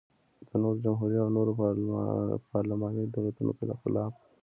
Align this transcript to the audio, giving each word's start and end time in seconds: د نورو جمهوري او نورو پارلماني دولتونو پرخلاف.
د 0.47 0.49
نورو 0.63 0.77
جمهوري 0.83 1.17
او 1.23 1.29
نورو 1.37 1.51
پارلماني 2.51 3.03
دولتونو 3.05 3.51
پرخلاف. 3.59 4.13